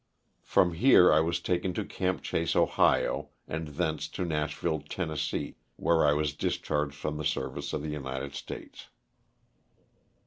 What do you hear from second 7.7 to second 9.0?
of the United States.